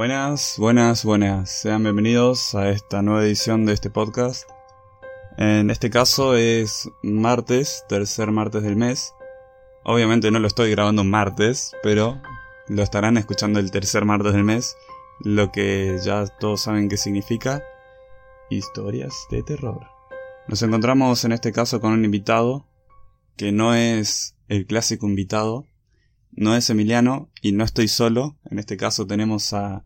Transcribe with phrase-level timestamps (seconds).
[0.00, 1.50] Buenas, buenas, buenas.
[1.50, 4.48] Sean bienvenidos a esta nueva edición de este podcast.
[5.36, 9.12] En este caso es martes, tercer martes del mes.
[9.84, 12.18] Obviamente no lo estoy grabando martes, pero
[12.66, 14.74] lo estarán escuchando el tercer martes del mes,
[15.22, 17.62] lo que ya todos saben qué significa.
[18.48, 19.86] Historias de terror.
[20.48, 22.66] Nos encontramos en este caso con un invitado
[23.36, 25.66] que no es el clásico invitado,
[26.30, 28.38] no es Emiliano y no estoy solo.
[28.50, 29.84] En este caso tenemos a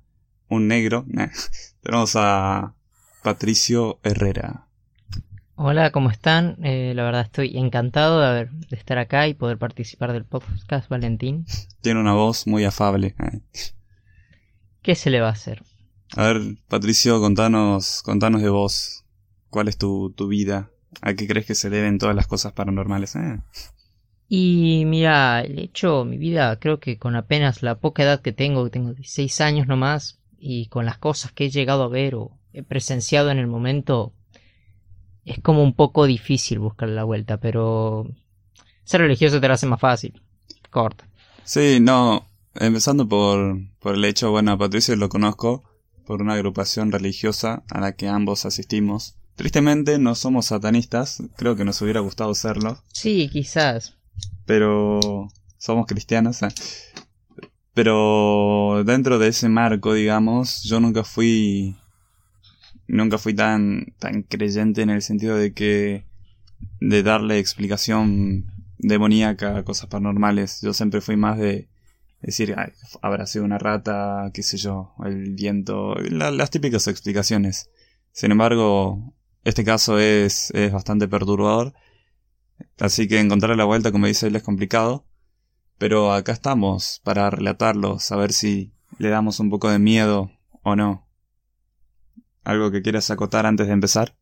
[0.49, 1.05] un negro.
[1.83, 2.75] tenemos a
[3.23, 4.67] Patricio Herrera.
[5.57, 6.57] Hola, ¿cómo están?
[6.65, 10.89] Eh, la verdad estoy encantado de, haber, de estar acá y poder participar del podcast
[10.89, 11.47] Valentín.
[11.81, 13.15] Tiene una voz muy afable.
[14.83, 15.63] ¿Qué se le va a hacer?
[16.17, 19.05] A ver, Patricio, contanos, contanos de vos.
[19.49, 20.71] ¿Cuál es tu, tu vida?
[21.01, 23.15] ¿A qué crees que se deben todas las cosas paranormales?
[23.17, 23.41] Eh?
[24.29, 28.65] Y mira, el hecho, mi vida, creo que con apenas la poca edad que tengo,
[28.65, 32.31] que tengo 16 años nomás, y con las cosas que he llegado a ver o
[32.53, 34.13] he presenciado en el momento,
[35.25, 38.07] es como un poco difícil buscar la vuelta, pero
[38.85, 40.21] ser religioso te lo hace más fácil.
[40.71, 41.09] Corta.
[41.45, 45.65] Sí, no, empezando por, por el hecho, bueno, a Patricio lo conozco
[46.05, 49.17] por una agrupación religiosa a la que ambos asistimos.
[49.37, 52.83] Tristemente no somos satanistas, creo que nos hubiera gustado serlo.
[52.93, 53.95] Sí, quizás
[54.45, 56.41] pero somos cristianos.
[57.75, 61.77] Pero dentro de ese marco, digamos, yo nunca fui
[62.87, 66.05] nunca fui tan tan creyente en el sentido de que
[66.81, 68.47] de darle explicación
[68.79, 70.61] demoníaca a cosas paranormales.
[70.63, 71.69] Yo siempre fui más de
[72.21, 72.55] decir,
[73.03, 77.71] habrá sido una rata, qué sé yo, el viento, las típicas explicaciones.
[78.13, 79.15] Sin embargo,
[79.45, 81.75] este caso es, es bastante perturbador
[82.79, 85.05] Así que encontrar la vuelta, como dice él, es complicado.
[85.79, 90.31] Pero acá estamos para relatarlo, saber si le damos un poco de miedo
[90.63, 91.07] o no.
[92.45, 94.15] ¿Algo que quieras acotar antes de empezar?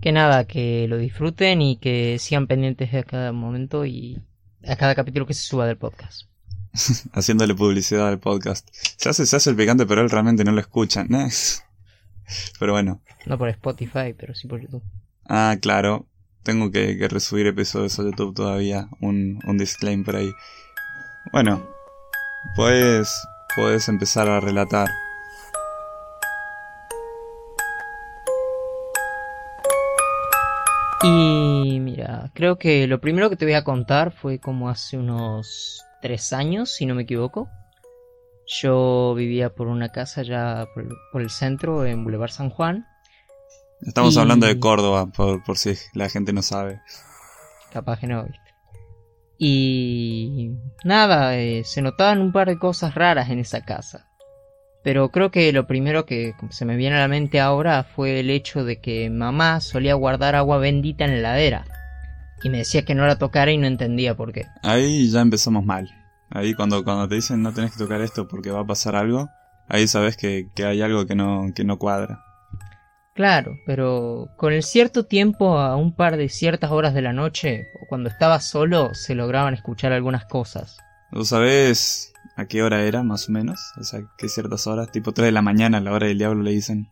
[0.00, 4.20] Que nada, que lo disfruten y que sigan pendientes de cada momento y
[4.66, 6.28] a cada capítulo que se suba del podcast.
[7.12, 8.68] Haciéndole publicidad al podcast.
[8.96, 11.04] Se hace, se hace el picante, pero él realmente no lo escucha.
[11.04, 11.28] ¿no?
[12.58, 13.00] pero bueno.
[13.26, 14.82] No por Spotify, pero sí por YouTube.
[15.24, 16.06] Ah, claro.
[16.42, 18.88] Tengo que, que resubir episodios a YouTube todavía.
[19.00, 20.32] Un, un disclaimer por ahí.
[21.32, 21.66] Bueno,
[22.56, 24.88] pues puedes empezar a relatar.
[31.04, 35.84] Y mira, creo que lo primero que te voy a contar fue como hace unos
[36.00, 37.48] tres años, si no me equivoco.
[38.46, 42.86] Yo vivía por una casa ya por, por el centro, en Boulevard San Juan.
[43.84, 46.80] Estamos hablando de Córdoba, por, por, si la gente no sabe.
[47.72, 48.38] Capaz que no, viste.
[49.38, 50.52] Y
[50.84, 54.06] nada, eh, se notaban un par de cosas raras en esa casa.
[54.84, 58.30] Pero creo que lo primero que se me viene a la mente ahora fue el
[58.30, 61.64] hecho de que mamá solía guardar agua bendita en la heladera.
[62.44, 64.46] Y me decía que no la tocara y no entendía por qué.
[64.62, 65.88] Ahí ya empezamos mal.
[66.30, 69.28] Ahí cuando, cuando te dicen no tenés que tocar esto porque va a pasar algo,
[69.68, 72.24] ahí sabes que, que hay algo que no, que no cuadra.
[73.14, 77.66] Claro, pero con el cierto tiempo, a un par de ciertas horas de la noche,
[77.80, 80.78] o cuando estaba solo, se lograban escuchar algunas cosas.
[81.10, 83.60] ¿Tú sabes a qué hora era, más o menos?
[83.78, 84.90] O sea, ¿qué ciertas horas?
[84.90, 86.88] Tipo 3 de la mañana, la hora del diablo le dicen.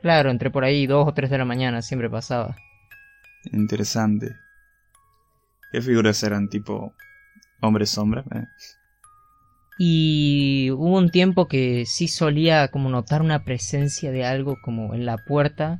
[0.00, 2.56] Claro, entre por ahí 2 o 3 de la mañana siempre pasaba.
[3.52, 4.34] Interesante.
[5.70, 6.48] ¿Qué figuras eran?
[6.48, 6.94] Tipo
[7.60, 8.24] hombre-sombra.
[8.34, 8.44] Eh.
[9.82, 15.06] Y hubo un tiempo que sí solía como notar una presencia de algo como en
[15.06, 15.78] la puerta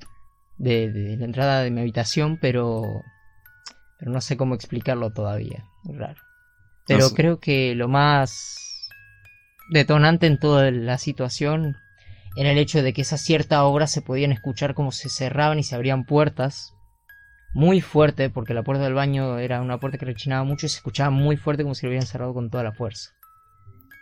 [0.56, 3.02] de, la entrada de mi habitación, pero,
[3.98, 5.66] pero no sé cómo explicarlo todavía.
[5.82, 6.18] Muy raro.
[6.86, 8.88] Pero creo que lo más
[9.70, 11.76] detonante en toda la situación
[12.36, 15.62] era el hecho de que esa cierta hora se podían escuchar como se cerraban y
[15.62, 16.72] se abrían puertas
[17.52, 20.76] muy fuerte, porque la puerta del baño era una puerta que rechinaba mucho y se
[20.76, 23.10] escuchaba muy fuerte como si lo hubieran cerrado con toda la fuerza.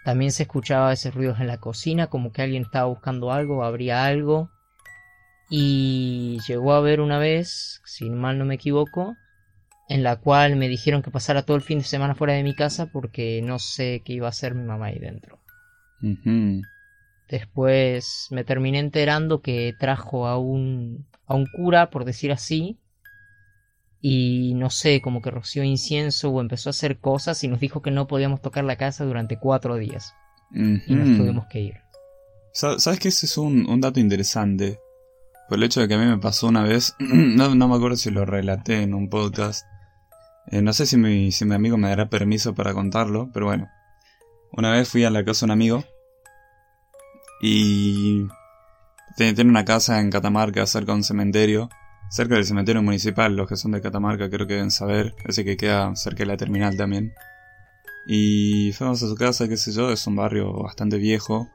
[0.09, 4.07] También se escuchaba esos ruidos en la cocina, como que alguien estaba buscando algo, abría
[4.07, 4.49] algo.
[5.51, 9.19] Y llegó a ver una vez, si mal no me equivoco,
[9.87, 12.55] en la cual me dijeron que pasara todo el fin de semana fuera de mi
[12.55, 15.41] casa porque no sé qué iba a hacer mi mamá ahí dentro.
[17.29, 22.79] Después me terminé enterando que trajo a un, a un cura, por decir así,
[24.01, 27.83] y no sé, como que roció incienso o empezó a hacer cosas y nos dijo
[27.83, 30.15] que no podíamos tocar la casa durante cuatro días.
[30.51, 31.75] Y nos tuvimos que ir.
[32.53, 34.81] ¿Sabes que ese es un, dato interesante?
[35.49, 38.11] Por el hecho de que a mí me pasó una vez, no, me acuerdo si
[38.11, 39.67] lo relaté en un podcast.
[40.51, 43.69] Eh, no sé si mi, si mi amigo me dará permiso para contarlo, pero bueno.
[44.53, 45.85] Una vez fui a la casa de un amigo.
[47.43, 48.27] Y
[49.17, 51.69] tiene una casa en Catamarca cerca de un cementerio,
[52.11, 55.57] cerca del cementerio municipal, los que son de Catamarca creo que deben saber, ese que
[55.57, 57.13] queda cerca de la terminal también.
[58.07, 61.49] Y fuimos a su casa, qué sé yo, es un barrio bastante viejo.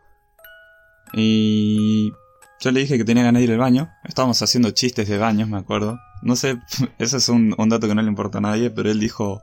[1.14, 2.12] Y
[2.60, 3.92] yo le dije que tenía ganas de ir al baño.
[4.04, 6.00] Estábamos haciendo chistes de baños, me acuerdo.
[6.22, 6.60] No sé,
[7.00, 9.42] ese es un, dato que no le importa a nadie, pero él dijo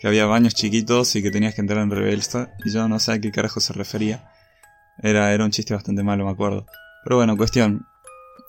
[0.00, 2.50] que había baños chiquitos y que tenías que entrar en reversa.
[2.64, 4.30] Y yo no sé a qué carajo se refería.
[5.02, 6.64] Era, era un chiste bastante malo, me acuerdo.
[7.02, 7.86] Pero bueno, cuestión.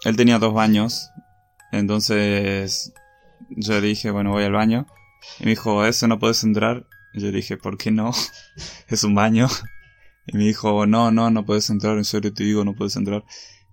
[0.03, 1.09] Él tenía dos baños.
[1.71, 2.93] Entonces
[3.49, 4.85] yo le dije, bueno, voy al baño.
[5.39, 6.85] Y me dijo, ese no puedes entrar.
[7.13, 8.11] Y yo le dije, ¿por qué no?
[8.87, 9.47] es un baño.
[10.25, 11.97] Y me dijo, no, no, no puedes entrar.
[11.97, 13.23] En serio te digo, no puedes entrar.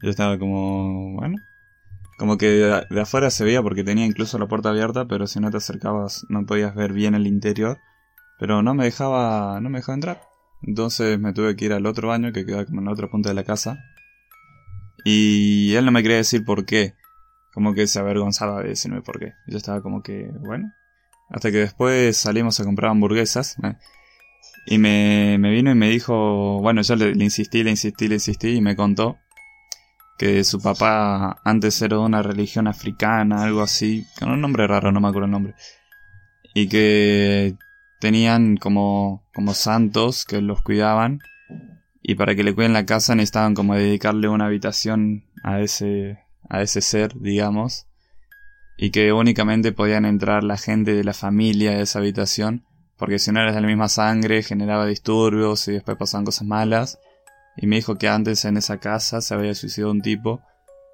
[0.02, 1.36] Yo estaba como, bueno.
[2.16, 5.50] Como que de, afuera se veía porque tenía incluso la puerta abierta, pero si no
[5.50, 7.78] te acercabas no podías ver bien el interior.
[8.38, 10.22] Pero no me dejaba, no me dejaba entrar.
[10.62, 13.30] Entonces me tuve que ir al otro baño que queda como en la otra punta
[13.30, 13.78] de la casa.
[15.04, 16.94] Y él no me quería decir por qué.
[17.54, 19.34] Como que se avergonzaba de decirme por qué.
[19.46, 20.72] Yo estaba como que, bueno.
[21.30, 23.56] Hasta que después salimos a comprar hamburguesas.
[24.66, 28.14] Y me, me, vino y me dijo, bueno, yo le, le insistí, le insistí, le
[28.14, 29.18] insistí y me contó
[30.18, 34.92] que su papá antes era de una religión africana, algo así, con un nombre raro,
[34.92, 35.54] no me acuerdo el nombre.
[36.54, 37.56] Y que
[38.00, 41.20] tenían como, como santos que los cuidaban.
[42.02, 46.18] Y para que le cuiden la casa necesitaban como dedicarle una habitación a ese,
[46.48, 47.86] a ese ser, digamos.
[48.76, 52.64] Y que únicamente podían entrar la gente de la familia de esa habitación.
[52.96, 56.98] Porque si no eras de la misma sangre generaba disturbios y después pasaban cosas malas.
[57.56, 60.42] Y me dijo que antes en esa casa se había suicidado un tipo.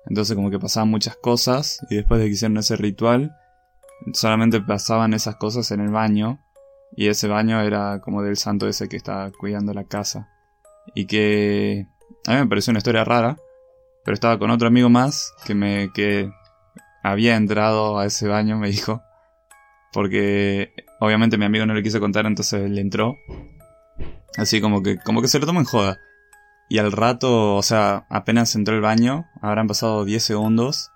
[0.07, 3.37] Entonces como que pasaban muchas cosas y después de que hicieron ese ritual,
[4.15, 6.41] solamente pasaban esas cosas en el baño.
[6.97, 10.29] Y ese baño era como del santo ese que estaba cuidando la casa.
[10.95, 11.87] Y que
[12.27, 13.37] a mí me pareció una historia rara,
[14.05, 16.31] pero estaba con otro amigo más que me que
[17.03, 19.03] había entrado a ese baño, me dijo,
[19.93, 23.17] porque obviamente mi amigo no le quiso contar, entonces él entró.
[24.37, 25.99] Así como que como que se lo tomó en joda.
[26.69, 30.93] Y al rato, o sea, apenas entró el baño, habrán pasado 10 segundos,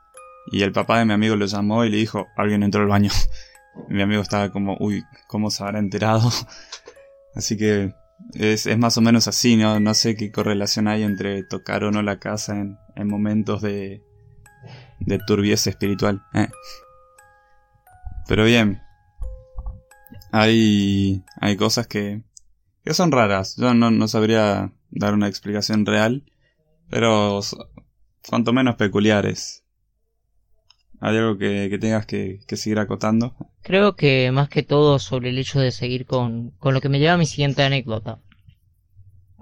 [0.52, 3.10] y el papá de mi amigo lo llamó y le dijo, alguien entró al baño.
[3.88, 6.30] mi amigo estaba como, uy, ¿cómo se habrá enterado?
[7.34, 7.92] Así que
[8.32, 9.78] es, es, más o menos así, ¿no?
[9.80, 14.02] No sé qué correlación hay entre tocar o no la casa en, en momentos de,
[15.00, 16.22] de turbieza espiritual.
[16.34, 16.48] ¿eh?
[18.26, 18.82] Pero bien,
[20.32, 22.22] hay, hay cosas que,
[22.84, 23.56] que son raras.
[23.56, 26.24] Yo no, no sabría dar una explicación real,
[26.88, 27.40] pero
[28.28, 29.63] cuanto menos peculiares.
[31.06, 33.36] ¿Hay algo que, tengas que, seguir acotando?
[33.60, 36.98] Creo que más que todo sobre el hecho de seguir con, con lo que me
[36.98, 38.20] lleva a mi siguiente anécdota.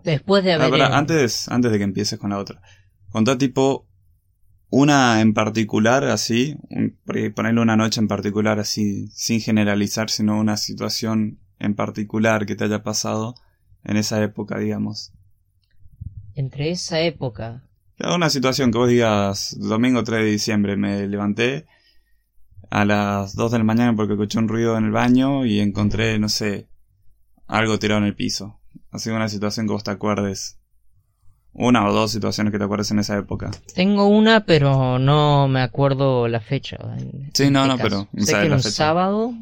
[0.03, 0.83] Después de haber...
[0.83, 2.61] antes, antes de que empieces con la otra.
[3.11, 3.87] Contá tipo
[4.71, 6.57] una en particular así,
[7.37, 12.65] ponerle una noche en particular así, sin generalizar, sino una situación en particular que te
[12.65, 13.37] haya pasado
[13.85, 15.13] en esa época, digamos
[16.35, 17.63] entre esa época.
[18.03, 21.67] Una situación que vos digas, domingo 3 de diciembre me levanté
[22.69, 26.19] a las 2 de la mañana porque escuché un ruido en el baño y encontré,
[26.19, 26.69] no sé,
[27.47, 28.59] algo tirado en el piso.
[28.91, 30.59] Así una situación que vos te acuerdes.
[31.53, 33.51] Una o dos situaciones que te acuerdes en esa época.
[33.75, 36.79] Tengo una, pero no me acuerdo la fecha.
[37.35, 38.09] sí, no, este no, pero...
[38.17, 39.35] Sé que era un sábado,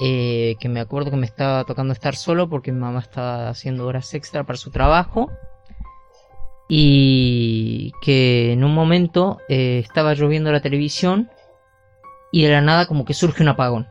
[0.00, 3.86] Eh, que me acuerdo que me estaba tocando estar solo porque mi mamá estaba haciendo
[3.86, 5.30] horas extra para su trabajo
[6.68, 11.30] y que en un momento eh, estaba lloviendo la televisión
[12.30, 13.88] y de la nada como que surge un apagón.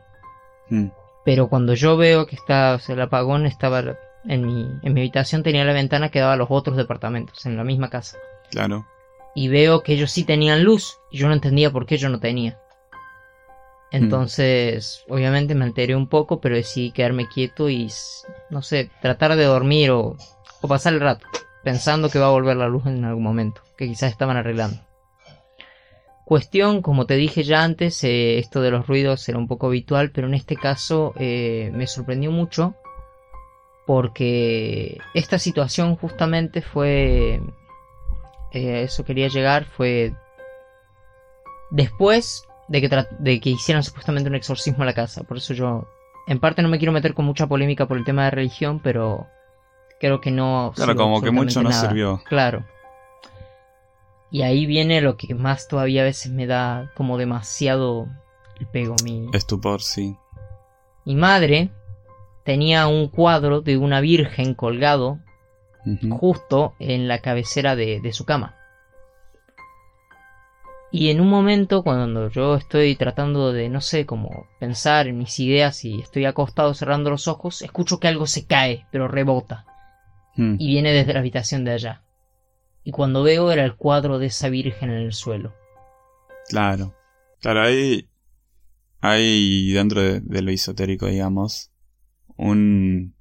[0.68, 0.88] Hmm.
[1.24, 3.82] Pero cuando yo veo que está el apagón estaba
[4.28, 7.56] en mi, en mi habitación tenía la ventana que daba a los otros departamentos en
[7.56, 8.18] la misma casa.
[8.50, 8.86] Claro.
[9.34, 12.20] Y veo que ellos sí tenían luz y yo no entendía por qué yo no
[12.20, 12.60] tenía.
[13.92, 17.88] Entonces, obviamente me alteré un poco, pero decidí quedarme quieto y,
[18.50, 20.16] no sé, tratar de dormir o,
[20.60, 21.26] o pasar el rato,
[21.62, 24.80] pensando que va a volver la luz en algún momento, que quizás estaban arreglando.
[26.26, 30.10] Cuestión, como te dije ya antes, eh, esto de los ruidos era un poco habitual,
[30.10, 32.74] pero en este caso eh, me sorprendió mucho
[33.86, 37.40] porque esta situación justamente fue...
[38.50, 40.14] Eh, eso quería llegar, fue
[41.70, 45.24] después de que, de que hicieran supuestamente un exorcismo a la casa.
[45.24, 45.88] Por eso yo,
[46.26, 49.26] en parte no me quiero meter con mucha polémica por el tema de religión, pero
[50.00, 50.72] creo que no...
[50.74, 52.22] Claro, como que mucho no sirvió.
[52.26, 52.64] Claro.
[54.30, 58.08] Y ahí viene lo que más todavía a veces me da como demasiado
[58.58, 58.96] el pego.
[59.04, 60.16] Mi, Estupor, sí.
[61.04, 61.70] mi madre
[62.44, 65.20] tenía un cuadro de una virgen colgado
[66.10, 68.55] justo en la cabecera de, de su cama.
[70.92, 75.38] Y en un momento cuando yo estoy tratando de, no sé, como pensar en mis
[75.40, 79.64] ideas y estoy acostado cerrando los ojos, escucho que algo se cae, pero rebota,
[80.38, 80.56] Mm.
[80.58, 82.02] y viene desde la habitación de allá.
[82.84, 85.54] Y cuando veo era el cuadro de esa virgen en el suelo.
[86.48, 86.94] Claro.
[87.40, 88.08] Claro, hay.
[89.00, 91.70] Hay dentro de, de lo esotérico, digamos,
[92.36, 93.14] un.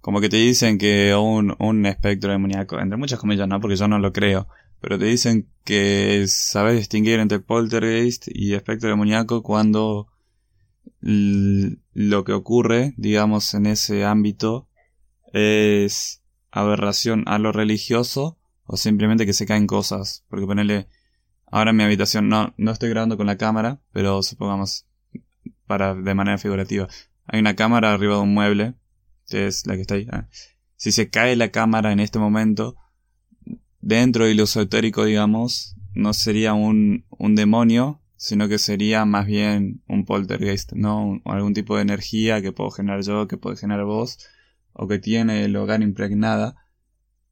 [0.00, 3.88] Como que te dicen que un, un espectro demoníaco, entre muchas comillas, no, porque yo
[3.88, 4.48] no lo creo,
[4.84, 10.08] pero te dicen que sabes distinguir entre poltergeist y espectro demoníaco cuando
[11.00, 14.68] lo que ocurre, digamos, en ese ámbito
[15.32, 20.26] es aberración a lo religioso o simplemente que se caen cosas.
[20.28, 20.86] Porque ponele,
[21.46, 24.86] ahora en mi habitación no, no estoy grabando con la cámara, pero supongamos,
[25.66, 26.88] para, de manera figurativa,
[27.24, 28.74] hay una cámara arriba de un mueble,
[29.28, 30.06] que es la que está ahí.
[30.12, 30.28] ah.
[30.76, 32.76] Si se cae la cámara en este momento,
[33.86, 39.82] dentro de lo esotérico, digamos, no sería un, un demonio, sino que sería más bien
[39.88, 41.06] un poltergeist, ¿no?
[41.06, 44.18] Un- algún tipo de energía que puedo generar yo, que puede generar vos,
[44.72, 46.56] o que tiene el hogar impregnada.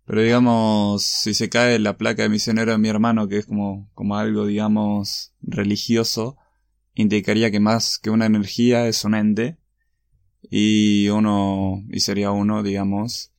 [0.07, 3.91] Pero digamos, si se cae la placa de misionero de mi hermano, que es como,
[3.95, 6.37] como algo, digamos, religioso,
[6.95, 9.59] indicaría que más que una energía es un ente,
[10.51, 13.33] y uno, y sería uno, digamos,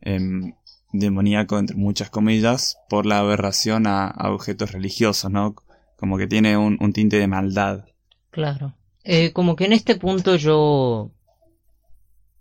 [0.00, 0.54] em,
[0.92, 5.54] demoníaco entre muchas comillas, por la aberración a, a objetos religiosos, ¿no?
[5.96, 7.84] Como que tiene un, un tinte de maldad.
[8.30, 8.74] Claro.
[9.04, 11.10] Eh, como que en este punto yo,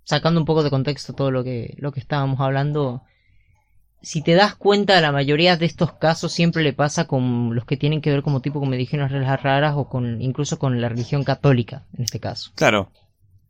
[0.04, 3.04] sacando un poco de contexto todo lo que, lo que estábamos hablando,
[4.02, 7.78] si te das cuenta, la mayoría de estos casos siempre le pasa con los que
[7.78, 10.90] tienen que ver como tipo, como me dijeron, reglas raras o con incluso con la
[10.90, 12.52] religión católica, en este caso.
[12.56, 12.92] Claro,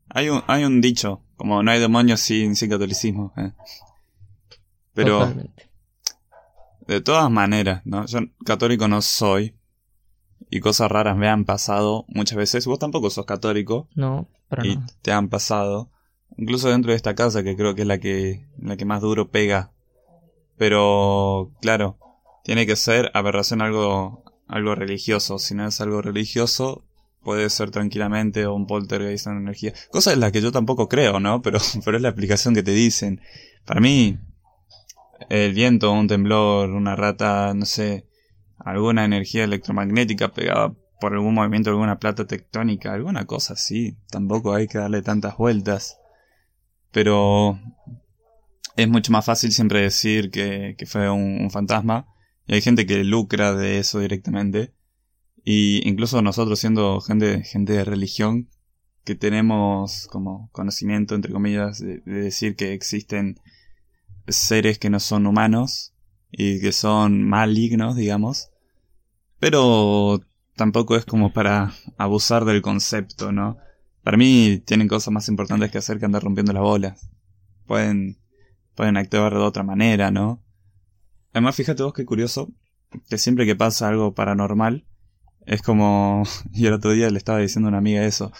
[0.09, 3.33] hay un, hay un dicho, como no hay demonios sin, sin catolicismo.
[3.35, 3.51] ¿eh?
[4.97, 5.69] Pero, Totalmente.
[6.87, 8.07] de todas maneras, ¿no?
[8.07, 9.53] Yo católico no soy.
[10.49, 12.65] Y cosas raras me han pasado muchas veces.
[12.65, 13.87] Vos tampoco sos católico.
[13.93, 15.91] No, para y te han pasado.
[16.35, 19.29] Incluso dentro de esta casa, que creo que es la que, la que más duro
[19.29, 19.71] pega.
[20.57, 21.99] Pero, claro,
[22.43, 25.37] tiene que ser aberración algo, algo religioso.
[25.37, 26.85] Si no es algo religioso,
[27.21, 29.73] puede ser tranquilamente un poltergeist en energía.
[29.91, 31.43] Cosa en la que yo tampoco creo, ¿no?
[31.43, 33.21] Pero, pero es la explicación que te dicen.
[33.63, 34.17] Para mí,
[35.29, 38.05] el viento, un temblor, una rata, no sé,
[38.57, 43.97] alguna energía electromagnética pegada por algún movimiento alguna plata tectónica, alguna cosa así.
[44.09, 45.99] Tampoco hay que darle tantas vueltas.
[46.91, 47.59] Pero
[48.75, 52.07] es mucho más fácil siempre decir que, que fue un, fantasma.
[52.47, 54.73] Y hay gente que lucra de eso directamente.
[55.43, 58.49] Y incluso nosotros siendo gente, gente de religión,
[59.03, 63.39] que tenemos como conocimiento, entre comillas, de decir que existen
[64.27, 65.93] seres que no son humanos
[66.31, 68.49] y que son malignos, digamos.
[69.39, 70.21] Pero
[70.55, 73.57] tampoco es como para abusar del concepto, ¿no?
[74.03, 77.09] Para mí tienen cosas más importantes que hacer que andar rompiendo las bolas.
[77.65, 78.17] Pueden,
[78.75, 80.43] pueden actuar de otra manera, ¿no?
[81.33, 82.49] Además, fíjate vos qué curioso,
[83.09, 84.85] que siempre que pasa algo paranormal,
[85.45, 88.31] es como, y el otro día le estaba diciendo a una amiga eso,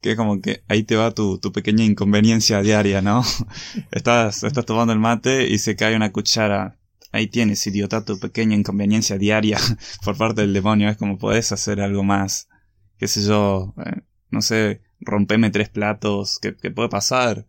[0.00, 3.22] que es como que ahí te va tu, tu pequeña inconveniencia diaria, ¿no?
[3.92, 6.78] estás, estás tomando el mate y se cae una cuchara.
[7.12, 9.58] Ahí tienes, idiota, tu pequeña inconveniencia diaria
[10.04, 10.88] por parte del demonio.
[10.88, 12.48] Es como podés hacer algo más.
[12.98, 17.46] Qué sé yo, eh, no sé, rompeme tres platos, ¿qué, qué puede pasar?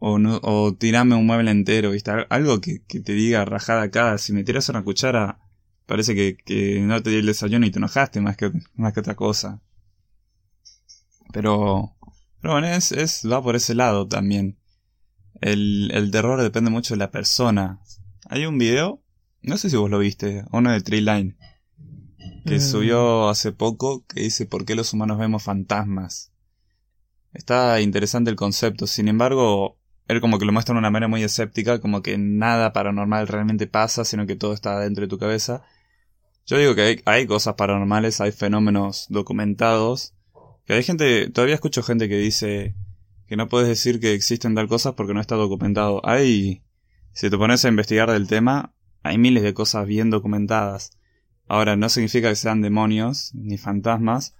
[0.00, 2.10] O, no, o tirame un mueble entero, ¿viste?
[2.10, 4.16] Al- Algo que, que te diga rajada acá.
[4.18, 5.40] Si me tiras una cuchara,
[5.86, 9.00] parece que, que no te di el desayuno y te enojaste más que, más que
[9.00, 9.60] otra cosa.
[11.32, 11.96] Pero,
[12.40, 14.58] pero bueno, es, es, va por ese lado también.
[15.40, 17.80] El, el terror depende mucho de la persona.
[18.28, 19.02] Hay un video,
[19.42, 21.36] no sé si vos lo viste, uno de Tree Line,
[22.44, 22.60] que Mm.
[22.60, 26.32] subió hace poco, que dice por qué los humanos vemos fantasmas.
[27.32, 31.22] Está interesante el concepto, sin embargo, él como que lo muestra de una manera muy
[31.22, 35.62] escéptica, como que nada paranormal realmente pasa, sino que todo está dentro de tu cabeza.
[36.46, 40.14] Yo digo que hay, hay cosas paranormales, hay fenómenos documentados,
[40.68, 42.74] que hay gente, todavía escucho gente que dice
[43.26, 46.06] que no puedes decir que existen tal cosas porque no está documentado.
[46.06, 46.62] Hay,
[47.12, 50.90] si te pones a investigar del tema, hay miles de cosas bien documentadas.
[51.46, 54.34] Ahora, no significa que sean demonios ni fantasmas,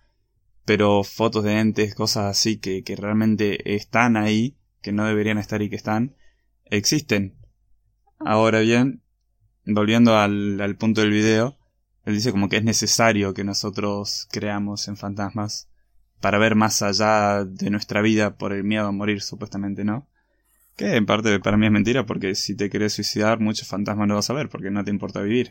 [0.67, 5.63] pero fotos de entes, cosas así que, que realmente están ahí, que no deberían estar
[5.63, 6.15] y que están,
[6.67, 7.39] existen.
[8.19, 9.03] Ahora bien,
[9.65, 11.57] volviendo al, al punto del video,
[12.05, 15.68] él dice como que es necesario que nosotros creamos en fantasmas
[16.21, 20.09] para ver más allá de nuestra vida por el miedo a morir, supuestamente, ¿no?
[20.77, 24.15] Que en parte para mí es mentira, porque si te querés suicidar, muchos fantasmas no
[24.15, 25.51] vas a ver, porque no te importa vivir.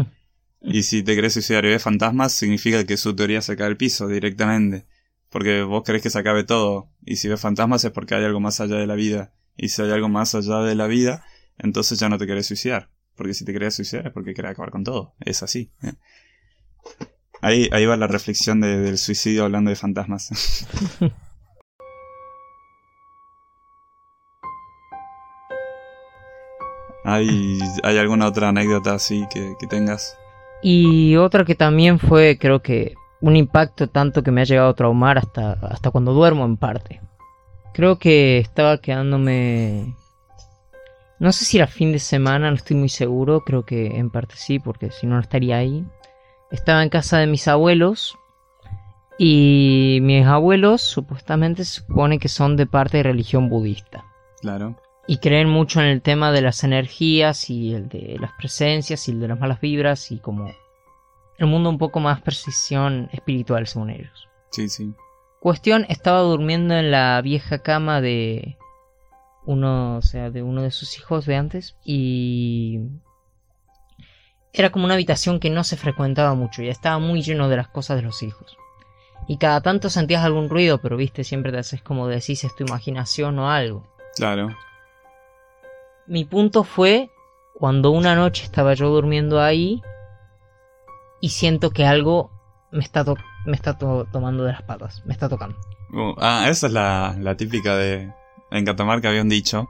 [0.60, 3.76] y si te querés suicidar y ves fantasmas, significa que su teoría se cae al
[3.76, 4.86] piso directamente.
[5.30, 6.90] Porque vos querés que se acabe todo.
[7.04, 9.32] Y si ves fantasmas es porque hay algo más allá de la vida.
[9.56, 11.24] Y si hay algo más allá de la vida,
[11.58, 12.90] entonces ya no te querés suicidar.
[13.14, 15.14] Porque si te querés suicidar es porque querés acabar con todo.
[15.20, 15.70] Es así.
[17.46, 20.66] Ahí, ahí va la reflexión del suicidio hablando de fantasmas.
[27.04, 30.18] ¿Hay, ¿Hay alguna otra anécdota así que, que tengas?
[30.60, 34.74] Y otra que también fue, creo que, un impacto tanto que me ha llegado a
[34.74, 37.00] traumar hasta, hasta cuando duermo en parte.
[37.72, 39.94] Creo que estaba quedándome...
[41.20, 44.34] No sé si era fin de semana, no estoy muy seguro, creo que en parte
[44.36, 45.86] sí, porque si no, no estaría ahí.
[46.50, 48.16] Estaba en casa de mis abuelos
[49.18, 54.04] y mis abuelos supuestamente se supone que son de parte de religión budista.
[54.40, 54.76] Claro.
[55.08, 59.12] Y creen mucho en el tema de las energías y el de las presencias y
[59.12, 60.50] el de las malas vibras y como
[61.38, 64.28] el mundo un poco más precisión espiritual según ellos.
[64.50, 64.92] Sí, sí.
[65.40, 68.56] Cuestión, estaba durmiendo en la vieja cama de
[69.44, 72.80] uno, o sea, de uno de sus hijos de antes y
[74.56, 77.68] era como una habitación que no se frecuentaba mucho y estaba muy lleno de las
[77.68, 78.56] cosas de los hijos.
[79.28, 82.64] Y cada tanto sentías algún ruido, pero viste, siempre te haces como decís es tu
[82.64, 83.84] imaginación o algo.
[84.16, 84.48] Claro.
[86.06, 87.10] Mi punto fue
[87.54, 89.82] cuando una noche estaba yo durmiendo ahí
[91.20, 92.30] y siento que algo
[92.70, 93.04] me está,
[93.44, 95.56] me está tomando de las patas, me está tocando.
[95.92, 98.12] Uh, ah, esa es la, la típica de...
[98.50, 99.68] En Catamarca había un dicho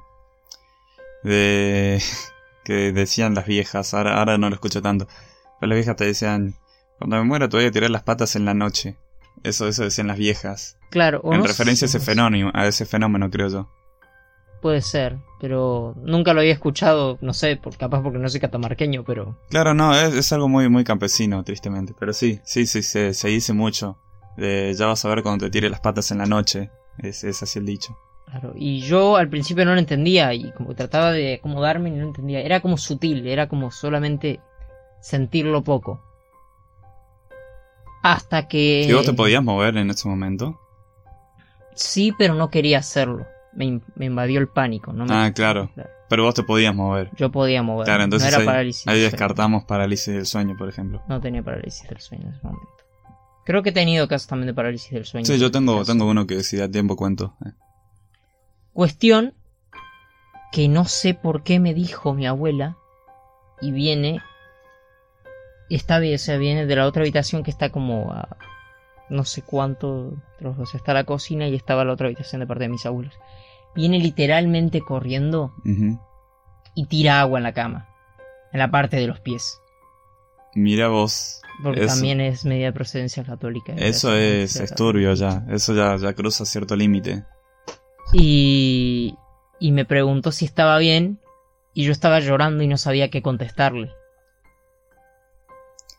[1.22, 2.00] de
[2.66, 5.06] que decían las viejas, ahora, ahora no lo escucho tanto,
[5.60, 6.56] pero las viejas te decían,
[6.98, 8.96] cuando me muera te voy a tirar las patas en la noche.
[9.44, 10.76] Eso, eso decían las viejas.
[10.90, 13.70] Claro, En referencia a ese fenómeno, a ese fenómeno, creo yo.
[14.60, 19.04] Puede ser, pero nunca lo había escuchado, no sé, por, capaz porque no soy catamarqueño,
[19.04, 19.38] pero...
[19.48, 21.94] Claro, no, es, algo muy, muy campesino, tristemente.
[21.96, 23.98] Pero sí, sí, sí, se, se dice mucho.
[24.36, 26.70] ya vas a ver cuando te tire las patas en la noche.
[26.98, 27.96] Es, es así el dicho.
[28.26, 32.02] Claro, y yo al principio no lo entendía y como trataba de acomodarme y no
[32.02, 32.40] lo entendía.
[32.40, 34.40] Era como sutil, era como solamente
[35.00, 36.02] sentirlo poco.
[38.02, 38.86] Hasta que...
[38.88, 40.60] ¿Y vos te podías mover en ese momento?
[41.74, 44.92] Sí, pero no quería hacerlo me, invadió el pánico.
[44.92, 45.06] ¿no?
[45.08, 45.70] ah, claro.
[46.08, 47.10] Pero vos te podías mover.
[47.16, 47.86] Yo podía mover.
[47.86, 51.02] Claro, entonces no era ahí, parálisis ahí descartamos parálisis del sueño, por ejemplo.
[51.08, 52.68] No tenía parálisis del sueño en ese momento.
[53.44, 55.24] Creo que he tenido casos también de parálisis del sueño.
[55.24, 57.34] Sí, yo tengo, tengo uno que si da tiempo cuento.
[58.76, 58.78] Eh.
[58.78, 59.34] Cuestión
[60.52, 62.76] que no sé por qué me dijo mi abuela
[63.60, 64.20] y viene
[65.68, 68.36] esta vez, o sea, viene de la otra habitación que está como a
[69.08, 72.64] no sé cuánto, o sea, está la cocina y estaba la otra habitación de parte
[72.64, 73.14] de mis abuelos
[73.76, 75.54] viene literalmente corriendo
[76.74, 77.88] y tira agua en la cama,
[78.52, 79.60] en la parte de los pies.
[80.54, 81.42] Mira vos.
[81.62, 83.74] Porque también es media de procedencia católica.
[83.76, 87.24] Eso es, es turbio ya, eso ya, ya cruza cierto límite.
[88.18, 89.16] Y,
[89.60, 91.20] y me preguntó si estaba bien
[91.74, 93.92] y yo estaba llorando y no sabía qué contestarle.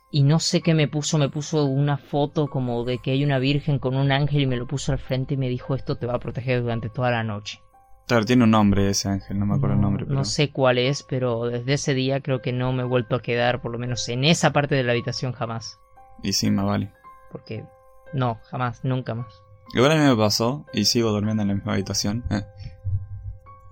[0.10, 3.40] Y no sé qué me puso, me puso una foto como de que hay una
[3.40, 6.08] virgen con un ángel y me lo puso al frente y me dijo esto te
[6.08, 7.60] va a proteger durante toda la noche.
[8.08, 10.06] Claro, tiene un nombre ese ángel, no me acuerdo el nombre.
[10.08, 13.22] No sé cuál es, pero desde ese día creo que no me he vuelto a
[13.22, 15.78] quedar, por lo menos en esa parte de la habitación jamás.
[16.24, 16.92] Y sí, más vale.
[17.32, 17.66] Porque
[18.14, 19.28] no, jamás, nunca más.
[19.74, 22.24] Igual a mí me pasó y sigo durmiendo en la misma habitación.
[22.30, 22.44] Eh.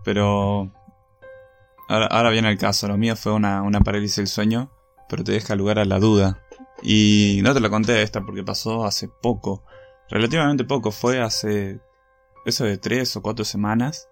[0.04, 0.72] Pero
[1.88, 4.72] ahora, viene el caso, lo mío fue una, una parálisis del sueño,
[5.10, 6.42] pero te deja lugar a la duda.
[6.82, 9.64] Y no te lo conté esta porque pasó hace poco,
[10.10, 11.80] relativamente poco, fue hace
[12.46, 14.10] eso de tres o cuatro semanas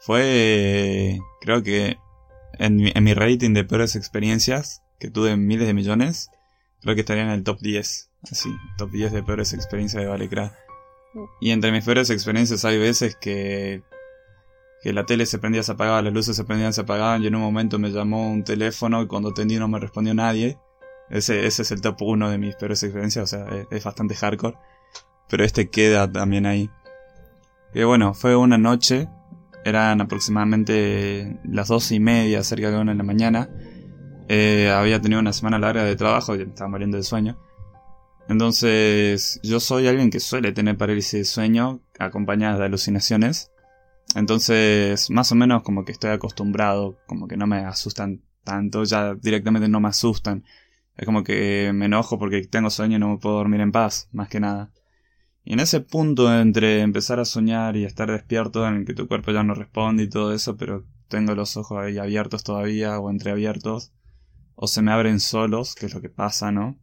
[0.00, 1.98] fue, creo que
[2.58, 6.30] en mi, en mi rating de peores experiencias, que tuve miles de millones,
[6.80, 8.09] creo que estaría en el top 10.
[8.22, 10.58] Así, top 10 de peores experiencias de Valecra.
[11.40, 13.82] Y entre mis peores experiencias hay veces que,
[14.82, 17.34] que la tele se prendía, se apagaba, las luces se prendían, se apagaban, y en
[17.34, 20.58] un momento me llamó un teléfono y cuando atendí no me respondió nadie.
[21.08, 24.14] Ese, ese es el top 1 de mis peores experiencias, o sea, es, es bastante
[24.14, 24.56] hardcore.
[25.28, 26.70] Pero este queda también ahí.
[27.72, 29.08] Que bueno, fue una noche
[29.64, 33.48] eran aproximadamente las dos y media, cerca de una de la mañana.
[34.28, 37.38] Eh, había tenido una semana larga de trabajo y estaba muriendo de sueño.
[38.30, 43.50] Entonces, yo soy alguien que suele tener parálisis de sueño acompañada de alucinaciones.
[44.14, 49.16] Entonces, más o menos como que estoy acostumbrado, como que no me asustan tanto, ya
[49.16, 50.44] directamente no me asustan.
[50.96, 54.08] Es como que me enojo porque tengo sueño y no me puedo dormir en paz,
[54.12, 54.70] más que nada.
[55.42, 59.08] Y en ese punto entre empezar a soñar y estar despierto en el que tu
[59.08, 63.10] cuerpo ya no responde y todo eso, pero tengo los ojos ahí abiertos todavía o
[63.10, 63.92] entreabiertos,
[64.54, 66.78] o se me abren solos, que es lo que pasa, ¿no?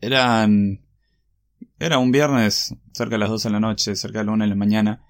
[0.00, 0.80] Eran...
[1.78, 4.48] Era un viernes, cerca de las 12 de la noche, cerca de la 1 de
[4.50, 5.08] la mañana,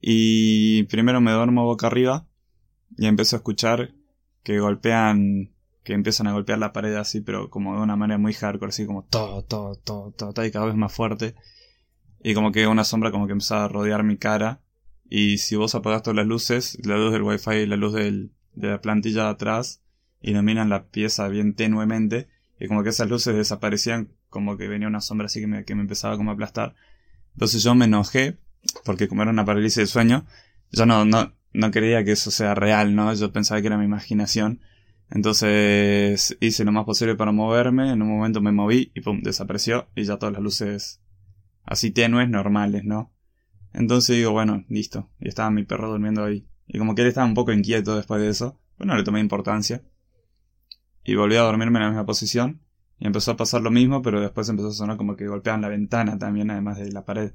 [0.00, 2.26] y primero me duermo boca arriba
[2.96, 3.92] y empiezo a escuchar
[4.42, 5.52] que golpean,
[5.84, 8.86] que empiezan a golpear la pared así, pero como de una manera muy hardcore, así
[8.86, 11.34] como todo, todo, todo, todo, y cada vez más fuerte.
[12.22, 14.60] Y como que una sombra como que empezaba a rodear mi cara.
[15.08, 18.32] Y si vos apagás todas las luces, la luz del wifi y la luz del,
[18.54, 19.82] de la plantilla de atrás,
[20.20, 22.28] iluminan la pieza bien tenuemente.
[22.60, 25.74] Y como que esas luces desaparecían, como que venía una sombra así que me, que
[25.74, 26.74] me empezaba como a aplastar.
[27.32, 28.38] Entonces yo me enojé,
[28.84, 30.26] porque como era una parálisis de sueño,
[30.70, 33.12] yo no, no, no quería que eso sea real, ¿no?
[33.14, 34.60] Yo pensaba que era mi imaginación.
[35.10, 39.88] Entonces hice lo más posible para moverme, en un momento me moví y pum, desapareció
[39.96, 41.00] y ya todas las luces
[41.64, 43.12] así tenues, normales, ¿no?
[43.72, 45.08] Entonces digo, bueno, listo.
[45.18, 46.46] Y estaba mi perro durmiendo ahí.
[46.66, 49.82] Y como que él estaba un poco inquieto después de eso, bueno, le tomé importancia.
[51.04, 52.62] Y volví a dormirme en la misma posición.
[52.98, 55.68] Y empezó a pasar lo mismo, pero después empezó a sonar como que golpeaban la
[55.68, 57.32] ventana también, además de la pared.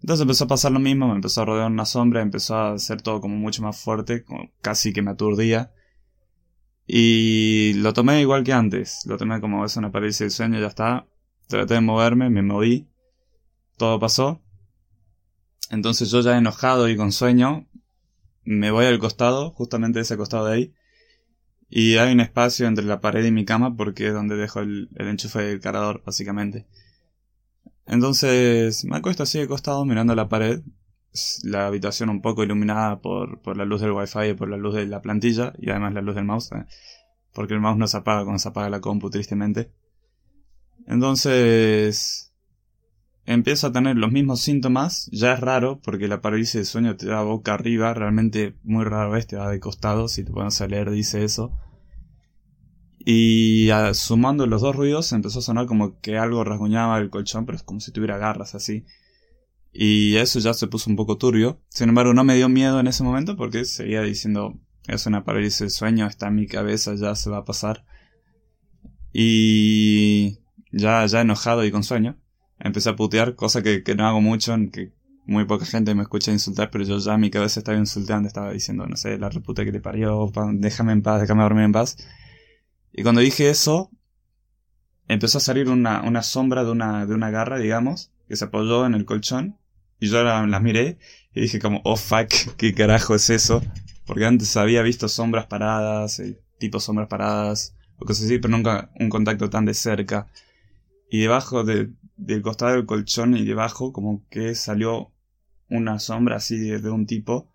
[0.00, 3.02] Entonces empezó a pasar lo mismo, me empezó a rodear una sombra, empezó a hacer
[3.02, 4.24] todo como mucho más fuerte,
[4.60, 5.72] casi que me aturdía.
[6.86, 10.66] Y lo tomé igual que antes, lo tomé como es una parálisis de sueño, ya
[10.66, 11.06] está.
[11.46, 12.88] Traté de moverme, me moví,
[13.76, 14.42] todo pasó.
[15.70, 17.68] Entonces yo ya enojado y con sueño,
[18.44, 20.74] me voy al costado, justamente ese costado de ahí.
[21.74, 24.90] Y hay un espacio entre la pared y mi cama porque es donde dejo el,
[24.94, 26.66] enchufe del cargador, básicamente.
[27.86, 30.60] Entonces me acuesto así de costado mirando la pared,
[31.44, 34.74] la habitación un poco iluminada por, por la luz del wifi y por la luz
[34.74, 36.66] de la plantilla y además la luz del mouse, eh,
[37.32, 39.72] porque el mouse no se apaga cuando se apaga la compu tristemente.
[40.86, 42.31] Entonces
[43.26, 47.06] empiezo a tener los mismos síntomas, ya es raro porque la parálisis de sueño te
[47.06, 50.66] da boca arriba, realmente muy raro es, te va de costado, si te pones a
[50.66, 51.52] leer dice eso.
[53.04, 57.56] Y sumando los dos ruidos empezó a sonar como que algo rasguñaba el colchón, pero
[57.56, 58.84] es como si tuviera garras así.
[59.72, 61.60] Y eso ya se puso un poco turbio.
[61.68, 65.60] Sin embargo, no me dio miedo en ese momento porque seguía diciendo, es una parálisis
[65.60, 67.84] de sueño, está en mi cabeza, ya se va a pasar.
[69.12, 70.38] Y
[70.70, 72.21] ya, ya enojado y con sueño,
[72.62, 74.92] empecé a putear, cosa que, que no hago mucho, que
[75.26, 78.52] muy poca gente me escucha insultar, pero yo ya en mi cabeza estaba insultando, estaba
[78.52, 81.96] diciendo, no sé, la reputa que te parió, déjame en paz, déjame dormir en paz.
[82.92, 83.90] Y cuando dije eso,
[85.08, 88.86] empezó a salir una, una sombra de una, de una garra, digamos, que se apoyó
[88.86, 89.58] en el colchón.
[90.00, 90.98] Y yo las la miré
[91.32, 93.62] y dije como, oh fuck, ¿qué carajo es eso?
[94.04, 98.90] Porque antes había visto sombras paradas, eh, tipo sombras paradas, o cosas así, pero nunca
[98.98, 100.26] un contacto tan de cerca.
[101.08, 101.90] Y debajo de,
[102.24, 105.12] del costado del colchón y debajo como que salió
[105.68, 107.48] una sombra así de, un tipo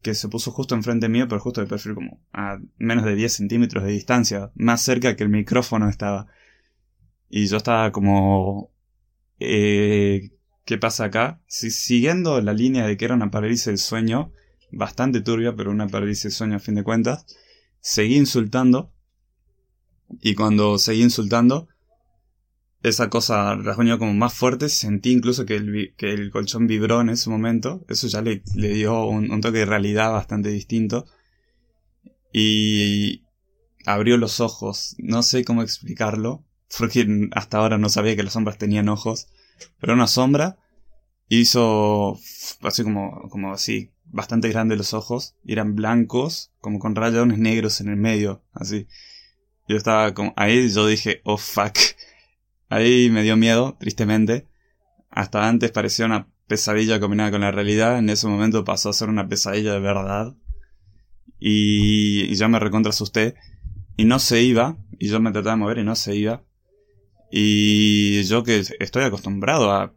[0.00, 3.32] que se puso justo enfrente mío, pero justo de perfil como a menos de 10
[3.32, 6.26] centímetros de distancia, más cerca que el micrófono estaba.
[7.28, 8.70] Y yo estaba como...
[9.38, 10.30] Eh,
[10.64, 11.40] ¿Qué pasa acá?
[11.46, 14.32] Si, siguiendo la línea de que era una parálisis del sueño,
[14.70, 17.26] bastante turbia, pero una parálisis del sueño a fin de cuentas,
[17.80, 18.92] seguí insultando.
[20.20, 21.68] Y cuando seguí insultando,
[22.82, 27.10] esa cosa rasguñó como más fuerte, sentí incluso que el, que el colchón vibró en
[27.10, 31.06] ese momento, eso ya le, le dio un, toque de realidad bastante distinto.
[32.32, 33.24] Y
[33.86, 36.44] abrió los ojos, no sé cómo explicarlo,
[36.76, 39.28] porque hasta ahora no sabía que las sombras tenían ojos,
[39.78, 40.58] pero una sombra
[41.28, 42.18] hizo
[42.62, 47.80] así como, como así, bastante grande los ojos, y eran blancos, como con rayones negros
[47.80, 48.88] en el medio, así.
[49.68, 51.76] Yo estaba como, ahí yo dije, oh fuck,
[52.72, 54.48] Ahí me dio miedo, tristemente.
[55.10, 57.98] Hasta antes parecía una pesadilla combinada con la realidad.
[57.98, 60.34] En ese momento pasó a ser una pesadilla de verdad.
[61.38, 63.34] Y, y yo me recontra asusté.
[63.98, 64.78] Y no se iba.
[64.98, 66.44] Y yo me trataba de mover y no se iba.
[67.30, 69.92] Y yo que estoy acostumbrado a,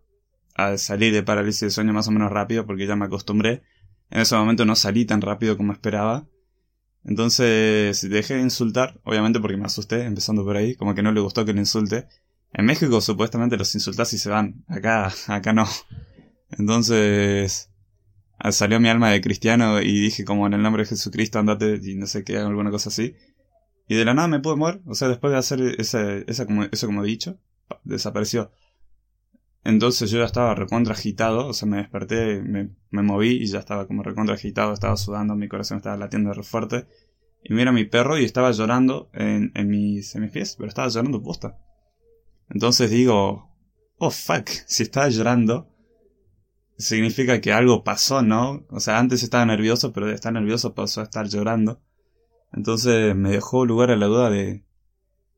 [0.55, 3.63] a salir de parálisis de sueño más o menos rápido porque ya me acostumbré.
[4.09, 6.27] En ese momento no salí tan rápido como esperaba.
[7.05, 11.21] Entonces dejé de insultar, obviamente porque me asusté, empezando por ahí, como que no le
[11.21, 12.09] gustó que le insulte.
[12.57, 14.63] En México supuestamente los insultas y se van.
[14.67, 15.67] Acá, acá no.
[16.51, 17.69] Entonces
[18.51, 21.95] salió mi alma de cristiano y dije como en el nombre de Jesucristo andate y
[21.95, 23.15] no sé qué, alguna cosa así.
[23.89, 24.81] Y de la nada me pude mover.
[24.85, 27.37] O sea, después de hacer ese, esa como, eso como he dicho,
[27.83, 28.51] desapareció.
[29.65, 33.85] Entonces yo ya estaba recontra agitado, o sea, me desperté, me, moví y ya estaba
[33.85, 36.87] como recontra agitado, estaba sudando, mi corazón estaba latiendo re fuerte.
[37.43, 41.21] Y mira mi perro y estaba llorando en, en, mis, en pies, pero estaba llorando
[41.21, 41.57] posta.
[42.49, 43.49] Entonces digo,
[43.97, 45.67] oh fuck, si estaba llorando,
[46.77, 48.65] significa que algo pasó, ¿no?
[48.69, 51.81] O sea, antes estaba nervioso, pero de estar nervioso pasó a estar llorando.
[52.53, 54.63] Entonces me dejó lugar a la duda de,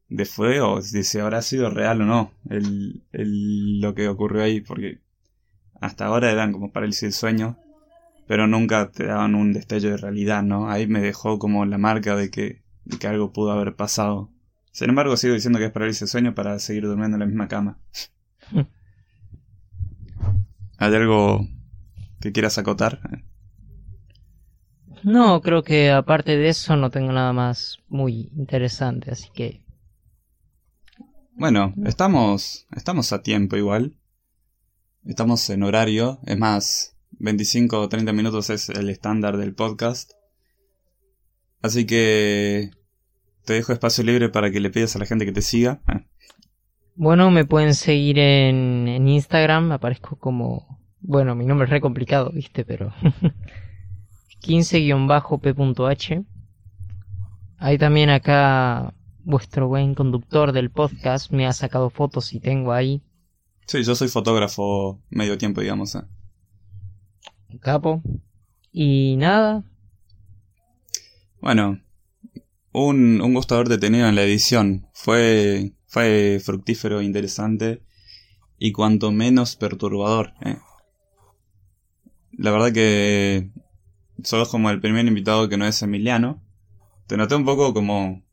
[0.09, 4.43] de fue o de si habrá sido real o no el, el, lo que ocurrió
[4.43, 5.01] ahí, porque
[5.81, 7.57] hasta ahora eran como parálisis del sueño,
[8.27, 10.69] pero nunca te daban un destello de realidad, ¿no?
[10.69, 14.31] Ahí me dejó como la marca de que, de que algo pudo haber pasado.
[14.77, 17.47] Sin embargo, sigo diciendo que es parálisis del sueño para seguir durmiendo en la misma
[17.47, 17.79] cama.
[20.77, 21.47] ¿Hay algo
[22.21, 22.99] que quieras acotar?
[25.01, 29.65] No, creo que aparte de eso no tengo nada más muy interesante, así que...
[31.31, 33.97] Bueno, estamos, estamos a tiempo igual.
[35.05, 40.11] Estamos en horario, es más, 25 o 30 minutos es el estándar del podcast.
[41.63, 42.69] Así que
[43.47, 45.79] te dejo espacio libre para que le pidas a la gente que te siga.
[46.95, 50.83] Bueno, me pueden seguir en, en Instagram, aparezco como...
[50.99, 52.91] Bueno, mi nombre es re complicado, viste, pero...
[54.43, 56.25] 15-p.h.
[57.59, 63.01] Hay también acá vuestro buen conductor del podcast me ha sacado fotos y tengo ahí.
[63.65, 65.95] Sí, yo soy fotógrafo medio tiempo, digamos.
[65.95, 66.01] ¿eh?
[67.61, 68.01] Capo.
[68.73, 69.63] Y nada.
[71.41, 71.79] Bueno,
[72.85, 74.87] un, un gusto haberte tenido en la edición.
[74.93, 77.81] Fue, fue fructífero, interesante
[78.59, 80.33] y cuanto menos perturbador.
[80.45, 80.57] ¿eh?
[82.31, 83.51] La verdad que
[84.23, 86.43] sos como el primer invitado que no es Emiliano.
[87.07, 88.23] Te noté un poco como,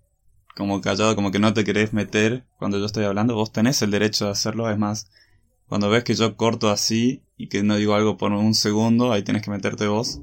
[0.57, 3.35] como callado, como que no te querés meter cuando yo estoy hablando.
[3.35, 5.11] Vos tenés el derecho de hacerlo, es más,
[5.69, 9.23] cuando ves que yo corto así y que no digo algo por un segundo, ahí
[9.23, 10.21] tienes que meterte vos.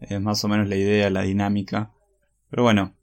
[0.00, 1.92] Es más o menos la idea, la dinámica.
[2.50, 2.94] Pero bueno,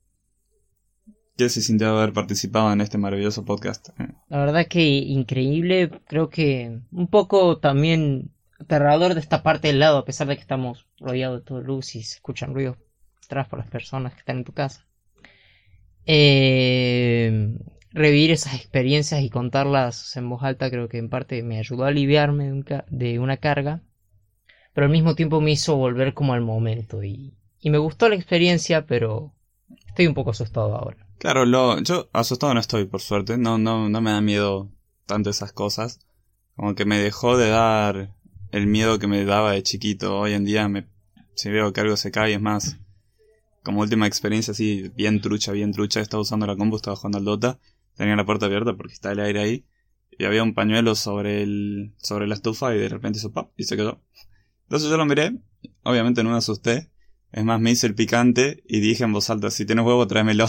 [1.38, 3.90] ¿qué se sintió haber participado en este maravilloso podcast?
[4.30, 9.98] La verdad que increíble, creo que un poco también aterrador de esta parte del lado,
[9.98, 12.78] a pesar de que estamos rodeados de todo luz y se escuchan ruidos
[13.26, 14.86] atrás por las personas que están en tu casa.
[16.06, 17.58] Eh,
[17.92, 21.88] revivir esas experiencias y contarlas en voz alta creo que en parte me ayudó a
[21.88, 23.82] aliviarme de, una carga,
[24.74, 28.86] pero al mismo tiempo me hizo volver como al momento y me gustó la experiencia,
[28.86, 29.34] pero
[29.88, 31.05] estoy un poco asustado ahora.
[31.18, 34.72] Claro, lo, yo asustado no estoy, por suerte, no, no, no me da miedo
[35.06, 36.00] tanto esas cosas,
[36.56, 38.16] como que me dejó de dar
[38.52, 40.20] el miedo que me daba de chiquito.
[40.20, 40.88] Hoy en día me,
[41.34, 42.78] si veo que algo se cae, es más,
[43.64, 47.26] como última experiencia así, bien trucha, bien trucha, estaba usando la compu, estaba jugando al
[47.26, 47.60] Dota,
[47.96, 49.66] tenía la puerta abierta porque está el aire ahí,
[50.18, 53.64] y había un pañuelo sobre el, sobre la estufa y de repente hizo pop y
[53.64, 54.02] se quedó.
[54.64, 55.38] Entonces yo lo miré,
[55.84, 56.92] obviamente no me asusté,
[57.32, 60.48] es más, me hice el picante y dije en voz alta, si tienes huevo, tráemelo.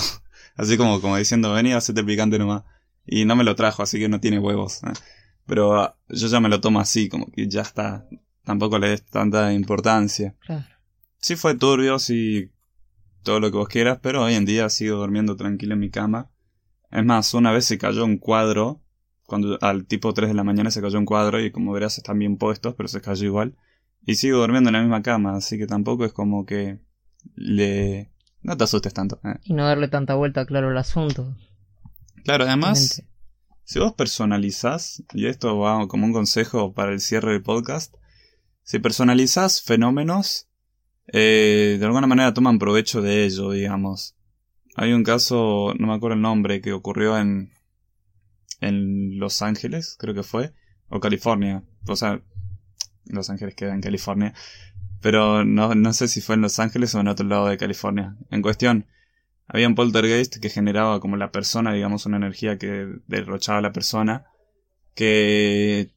[0.57, 2.65] Así como, como diciendo, vení, hacete picante nomás.
[3.05, 4.83] Y no me lo trajo, así que no tiene huevos.
[4.83, 4.93] ¿eh?
[5.47, 8.09] Pero ah, yo ya me lo tomo así, como que ya está.
[8.45, 10.35] Tampoco le des tanta importancia.
[10.41, 10.65] Claro.
[11.19, 12.53] Sí fue turbio, sí,
[13.23, 16.31] todo lo que vos quieras, pero hoy en día sigo durmiendo tranquilo en mi cama.
[16.91, 18.81] Es más, una vez se cayó un cuadro,
[19.27, 22.19] cuando al tipo 3 de la mañana se cayó un cuadro y como verás están
[22.19, 23.57] bien puestos, pero se cayó igual.
[24.07, 26.79] Y sigo durmiendo en la misma cama, así que tampoco es como que
[27.35, 28.13] le...
[28.43, 29.21] No te asustes tanto.
[29.25, 29.39] ¿eh?
[29.45, 31.37] Y no darle tanta vuelta, claro, al asunto.
[32.25, 33.03] Claro, además,
[33.65, 37.95] si vos personalizás, y esto va como un consejo para el cierre del podcast,
[38.63, 40.49] si personalizás fenómenos,
[41.13, 44.17] eh, de alguna manera toman provecho de ello, digamos.
[44.75, 47.53] Hay un caso, no me acuerdo el nombre, que ocurrió en,
[48.61, 50.53] en Los Ángeles, creo que fue,
[50.89, 51.63] o California.
[51.87, 52.21] O sea,
[53.05, 54.35] Los Ángeles queda en California.
[55.01, 58.17] Pero no, no sé si fue en Los Ángeles o en otro lado de California.
[58.31, 58.87] En cuestión,
[59.47, 63.73] había un poltergeist que generaba como la persona, digamos, una energía que derrochaba a la
[63.73, 64.27] persona,
[64.95, 65.93] que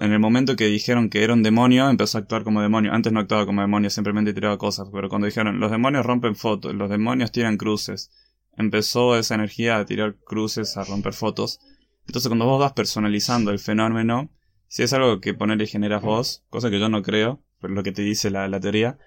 [0.00, 2.92] en el momento que dijeron que era un demonio, empezó a actuar como demonio.
[2.92, 6.74] Antes no actuaba como demonio, simplemente tiraba cosas, pero cuando dijeron, los demonios rompen fotos,
[6.74, 8.10] los demonios tiran cruces,
[8.56, 11.60] empezó esa energía a tirar cruces, a romper fotos.
[12.06, 14.30] Entonces cuando vos vas personalizando el fenómeno,
[14.68, 18.02] si es algo que ponerle generas vos, cosa que yo no creo, lo que te
[18.02, 18.98] dice la, la teoría,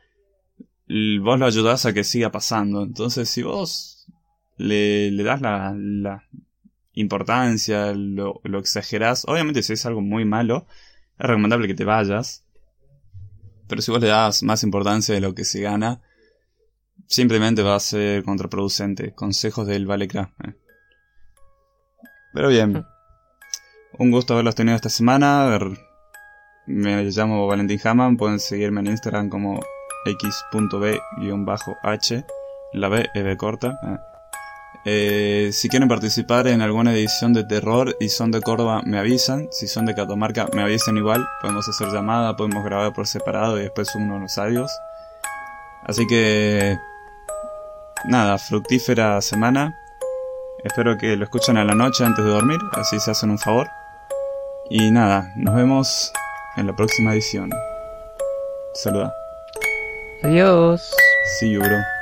[1.22, 2.84] vos lo ayudás a que siga pasando.
[2.84, 4.08] Entonces, si vos
[4.58, 6.24] le, le das la, la
[6.94, 10.66] importancia, lo, lo, exagerás, obviamente si es algo muy malo,
[11.20, 12.44] es recomendable que te vayas.
[13.68, 16.02] Pero si vos le das más importancia de lo que se gana,
[17.06, 19.14] simplemente va a ser contraproducente.
[19.14, 20.34] Consejos del Valecra.
[20.46, 20.54] Eh.
[22.34, 22.86] Pero bien.
[24.00, 25.60] Un gusto haberlos tenido esta semana.
[26.68, 28.18] Me llamo Valentín Haman.
[28.18, 29.60] Pueden seguirme en Instagram como
[30.06, 30.96] x.b-h
[32.74, 33.80] La B, E, B corta.
[33.82, 34.00] Ah.
[34.86, 39.48] Eh, si quieren participar en alguna edición de terror y son de Córdoba, me avisan.
[39.52, 41.26] Si son de Catamarca, me avisan igual.
[41.42, 44.72] Podemos hacer llamada, podemos grabar por separado y después uno los audios.
[45.84, 46.78] Así que...
[48.06, 49.74] Nada, fructífera semana.
[50.64, 53.68] Espero que lo escuchen a la noche antes de dormir, así se hacen un favor.
[54.70, 56.12] Y nada, nos vemos
[56.58, 57.50] en la próxima edición.
[58.74, 59.14] Saluda.
[60.24, 60.92] Adiós.
[61.40, 61.97] See you, bro.